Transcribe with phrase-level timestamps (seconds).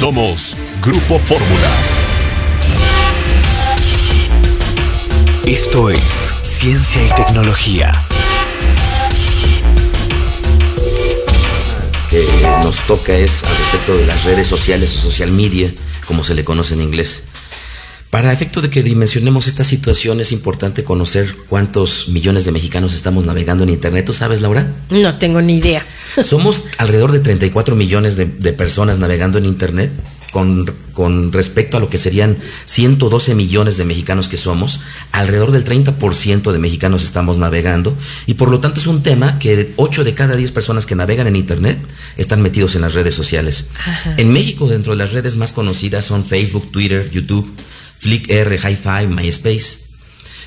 [0.00, 1.70] Somos Grupo Fórmula.
[5.44, 7.92] Esto es Ciencia y Tecnología.
[12.08, 12.26] Que
[12.64, 15.70] nos toca es al respecto de las redes sociales o social media,
[16.06, 17.24] como se le conoce en inglés.
[18.10, 23.24] Para efecto de que dimensionemos esta situación es importante conocer cuántos millones de mexicanos estamos
[23.24, 24.04] navegando en Internet.
[24.04, 24.74] ¿Tú sabes, Laura?
[24.90, 25.86] No tengo ni idea.
[26.24, 29.92] Somos alrededor de 34 millones de, de personas navegando en Internet
[30.32, 34.80] con, con, respecto a lo que serían 112 millones de mexicanos que somos,
[35.12, 37.96] alrededor del 30% de mexicanos estamos navegando
[38.26, 41.26] y por lo tanto es un tema que 8 de cada 10 personas que navegan
[41.26, 41.78] en Internet
[42.16, 43.66] están metidos en las redes sociales.
[43.84, 44.14] Ajá.
[44.16, 47.52] En México, dentro de las redes más conocidas son Facebook, Twitter, YouTube,
[48.00, 49.78] Flickr, Hi-Fi, MySpace.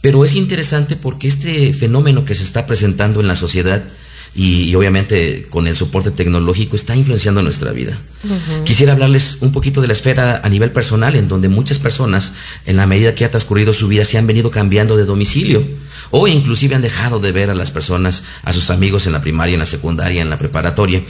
[0.00, 3.84] Pero es interesante porque este fenómeno que se está presentando en la sociedad
[4.34, 7.98] y, y, obviamente con el soporte tecnológico está influenciando nuestra vida.
[8.24, 8.64] Uh -huh.
[8.64, 12.32] Quisiera hablarles un poquito de la esfera a nivel personal, en donde muchas personas,
[12.66, 15.64] en la medida que ha transcurrido su vida, se han venido cambiando de domicilio
[16.10, 19.54] o inclusive han dejado de ver a las personas, a sus amigos en la primaria,
[19.54, 21.02] en la secundaria, en la preparatoria.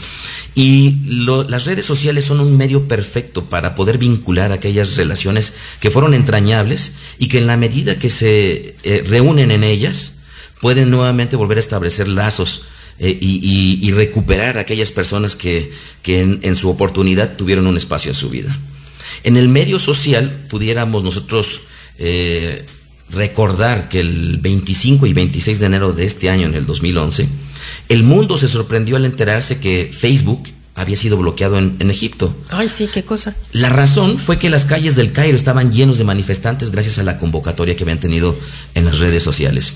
[0.55, 5.91] Y lo, las redes sociales son un medio perfecto para poder vincular aquellas relaciones que
[5.91, 10.15] fueron entrañables y que en la medida que se eh, reúnen en ellas,
[10.61, 12.63] pueden nuevamente volver a establecer lazos
[12.99, 17.67] eh, y, y, y, recuperar a aquellas personas que, que en, en, su oportunidad tuvieron
[17.67, 18.57] un espacio en su vida.
[19.25, 21.63] En el medio social pudiéramos nosotros
[21.99, 22.65] eh,
[23.11, 27.29] recordar que el 25 y 26 de enero de este año, en el 2011,
[27.89, 32.35] el mundo se sorprendió al enterarse que Facebook había sido bloqueado en, en, Egipto.
[32.49, 33.37] Ay, sí, qué cosa.
[33.53, 37.19] La razón fue que las calles del Cairo estaban llenos de manifestantes gracias a la
[37.19, 38.37] convocatoria que habían tenido
[38.75, 39.75] en las redes sociales.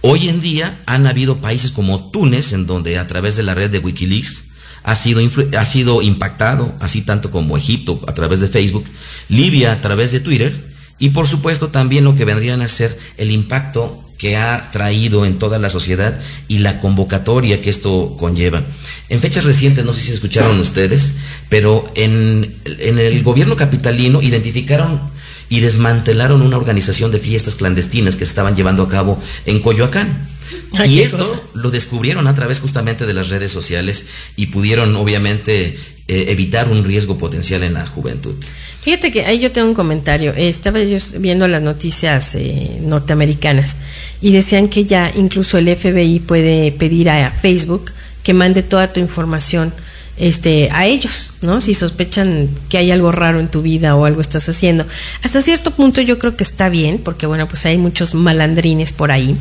[0.00, 3.70] Hoy en día han habido países como Túnez, en donde a través de la red
[3.70, 4.44] de Wikileaks
[4.82, 5.20] ha sido,
[5.58, 8.84] ha sido impactado, así tanto como Egipto a través de Facebook,
[9.28, 13.30] Libia a través de Twitter, y por supuesto también lo que vendrían a ser el
[13.30, 18.62] impacto que ha traído en toda la sociedad y la convocatoria que esto conlleva.
[19.08, 21.14] En fechas recientes, no sé si escucharon ustedes,
[21.48, 25.13] pero en, en el gobierno capitalino identificaron
[25.54, 30.26] y desmantelaron una organización de fiestas clandestinas que se estaban llevando a cabo en Coyoacán.
[30.72, 31.40] Ay, y esto cosa.
[31.54, 35.78] lo descubrieron a través justamente de las redes sociales y pudieron obviamente
[36.08, 38.34] eh, evitar un riesgo potencial en la juventud.
[38.82, 40.34] Fíjate que ahí yo tengo un comentario.
[40.36, 43.78] Estaba yo viendo las noticias eh, norteamericanas
[44.20, 47.92] y decían que ya incluso el FBI puede pedir a, a Facebook
[48.24, 49.72] que mande toda tu información
[50.16, 51.60] este a ellos, ¿no?
[51.60, 54.86] Si sospechan que hay algo raro en tu vida o algo estás haciendo.
[55.22, 59.10] Hasta cierto punto yo creo que está bien, porque bueno, pues hay muchos malandrines por
[59.10, 59.36] ahí,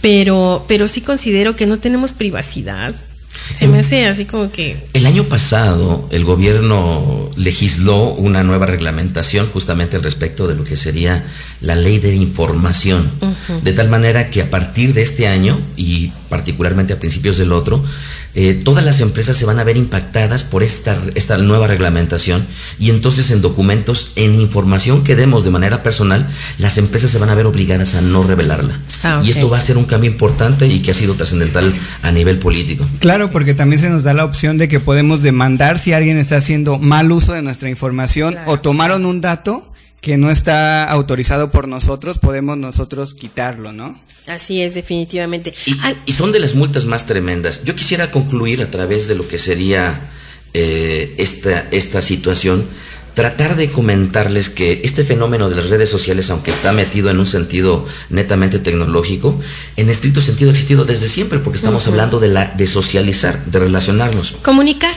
[0.00, 2.94] pero pero sí considero que no tenemos privacidad.
[3.54, 4.76] Se me hace así como que...
[4.92, 10.76] El año pasado el gobierno legisló una nueva reglamentación justamente al respecto de lo que
[10.76, 11.24] sería
[11.60, 13.10] la ley de información.
[13.20, 13.60] Uh -huh.
[13.62, 17.84] De tal manera que a partir de este año y particularmente a principios del otro,
[18.34, 22.46] eh, todas las empresas se van a ver impactadas por esta, esta nueva reglamentación
[22.78, 27.28] y entonces en documentos, en información que demos de manera personal, las empresas se van
[27.28, 28.80] a ver obligadas a no revelarla.
[29.02, 29.28] Ah, okay.
[29.28, 32.38] Y esto va a ser un cambio importante y que ha sido trascendental a nivel
[32.38, 32.86] político.
[33.00, 36.38] Claro, porque también se nos da la opción de que podemos demandar si alguien está
[36.38, 38.52] haciendo mal uso de nuestra información claro.
[38.52, 39.70] o tomaron un dato
[40.02, 43.98] que no está autorizado por nosotros, podemos nosotros quitarlo, ¿no?
[44.26, 45.54] Así es, definitivamente.
[45.64, 45.76] Y,
[46.06, 47.62] y, son de las multas más tremendas.
[47.64, 50.10] Yo quisiera concluir a través de lo que sería
[50.54, 52.66] eh, esta, esta situación,
[53.14, 57.26] tratar de comentarles que este fenómeno de las redes sociales, aunque está metido en un
[57.26, 59.40] sentido netamente tecnológico,
[59.76, 61.92] en estricto sentido ha existido desde siempre, porque estamos uh -huh.
[61.92, 64.32] hablando de, la, de socializar, de relacionarnos.
[64.42, 64.96] Comunicar.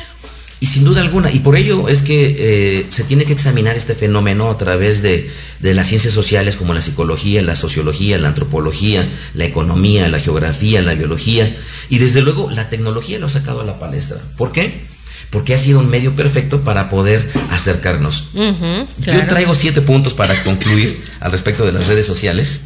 [0.65, 3.93] Y sin duda alguna, y por ello es que eh, se tiene que examinar este
[3.93, 9.07] fenómeno a través de, de, las ciencias sociales como la psicología, la sociología, la antropología,
[9.35, 11.55] la economía, la geografía, la biología,
[11.87, 14.17] y desde luego la tecnología lo ha sacado a la palestra.
[14.37, 14.85] ¿Por qué?
[15.29, 18.29] Porque ha sido un medio perfecto para poder acercarnos.
[18.33, 19.19] Uh -huh, claro.
[19.19, 22.61] Yo traigo siete puntos para concluir al respecto de las redes sociales.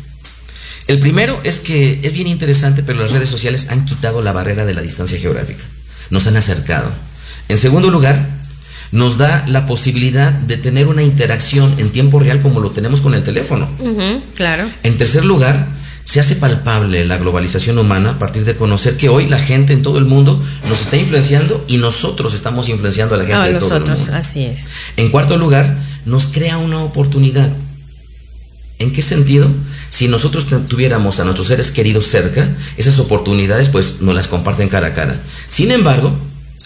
[0.88, 4.64] El primero es que es bien interesante, pero las redes sociales han quitado la barrera
[4.64, 5.66] de la distancia geográfica.
[6.10, 7.09] Nos han acercado.
[7.50, 8.40] En segundo lugar,
[8.92, 13.14] nos da la posibilidad de tener una interacción en tiempo real como lo tenemos con
[13.14, 13.68] el teléfono.
[13.80, 14.70] Uh -huh, claro.
[14.84, 15.68] En tercer lugar,
[16.06, 19.84] se hace palpable la globalización humana a partir de conocer que hoy la gente en
[19.84, 23.78] todo el mundo nos está influenciando y nosotros estamos influenciando a la gente de todo
[23.78, 24.14] el mundo.
[24.14, 24.70] Así es.
[24.98, 27.50] En cuarto lugar, nos crea una oportunidad.
[28.80, 29.50] ¿En qué sentido?
[29.90, 32.48] Si nosotros tuviéramos a nuestros seres queridos cerca,
[32.78, 35.20] esas oportunidades pues nos las comparten cara a cara.
[35.50, 36.18] Sin embargo,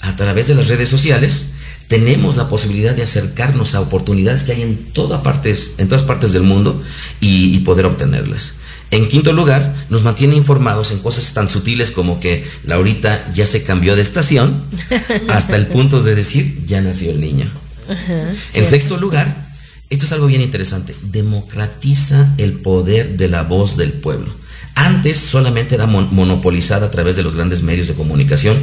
[0.04, 1.54] a través de las redes sociales,
[1.88, 6.34] tenemos la posibilidad de acercarnos a oportunidades que hay en, toda partes, en todas partes
[6.34, 6.84] del mundo
[7.22, 8.54] y, poder obtenerlas.
[8.92, 13.64] En quinto lugar, nos mantiene informados en cosas tan sutiles como que Laurita ya se
[13.64, 14.66] cambió de estación
[15.30, 17.50] hasta el punto de decir ya nació el niño.
[17.88, 19.48] en sexto lugar,
[19.90, 24.34] esto es algo bien interesante, democratiza el poder de la voz del pueblo.
[24.76, 28.58] Antes solamente era monopolizada a través de los grandes medios de comunicación,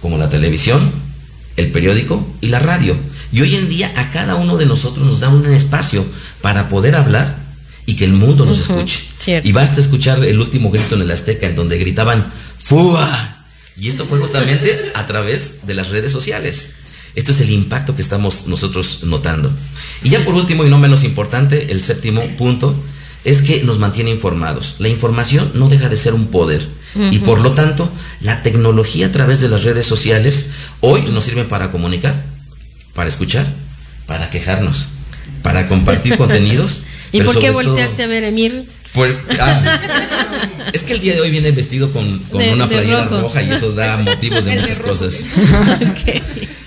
[0.00, 0.92] como la televisión,
[1.56, 2.96] el periódico y la radio.
[3.32, 6.04] Y hoy en día a cada uno de nosotros nos da un espacio
[6.40, 7.36] para poder hablar
[7.84, 9.00] y que el mundo nos escuche.
[9.44, 13.46] Y basta escuchar el último grito en el Azteca en donde gritaban ¡Fua!
[13.76, 16.74] Y esto fue justamente a través de las redes sociales.
[17.14, 19.50] Esto es el impacto que estamos nosotros notando.
[20.02, 22.74] Y ya por último y no menos importante, el séptimo punto
[23.24, 24.76] es que nos mantiene informados.
[24.78, 26.68] La información no deja de ser un poder.
[27.10, 30.46] Y por lo tanto, la tecnología a través de las redes sociales
[30.80, 32.24] hoy nos sirve para comunicar,
[32.94, 33.46] para escuchar,
[34.06, 34.86] para quejarnos,
[35.42, 36.84] para compartir contenidos.
[37.12, 38.64] ¿Y por qué volteaste a ver, Emir?
[39.40, 39.80] Ah,
[40.72, 43.96] es que el día de hoy viene vestido con, una playera roja y eso da
[44.04, 45.24] motivos de muchas cosas.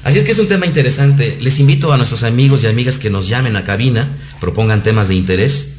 [0.03, 1.38] Así es que es un tema interesante.
[1.41, 4.09] Les invito a nuestros amigos y amigas que nos llamen a cabina,
[4.39, 5.70] propongan temas de interés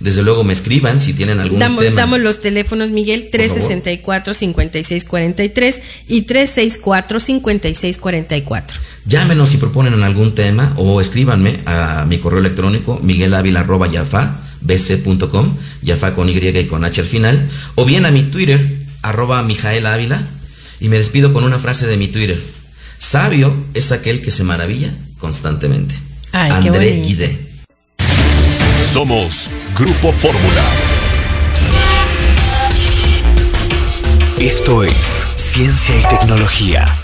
[0.00, 1.96] desde luego me escriban si tienen algún damos, tema.
[1.96, 8.64] Damos los teléfonos, Miguel, 364-5643 y 364-5644.
[9.04, 16.38] Llámenos si proponen algún tema o escríbanme a mi correo electrónico miguelavila.yafa.bc.com, yafa con Y
[16.38, 20.22] y con H al final, o bien a mi Twitter, arroba Mijael Ávila,
[20.80, 22.42] y me despido con una frase de mi Twitter.
[22.98, 25.94] Sabio es aquel que se maravilla constantemente.
[26.32, 27.49] André Guide.
[28.92, 29.48] Somos
[29.78, 30.64] Grupo Fórmula.
[34.40, 36.99] Esto es Ciencia y Tecnología